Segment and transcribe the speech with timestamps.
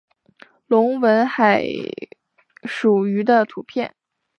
[0.65, 1.63] 隆吻海
[2.63, 3.93] 蠋鱼的图片